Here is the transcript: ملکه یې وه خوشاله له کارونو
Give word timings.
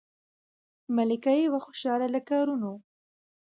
ملکه 0.95 1.31
یې 1.39 1.45
وه 1.51 1.59
خوشاله 1.65 2.07
له 2.15 2.21
کارونو 2.29 2.71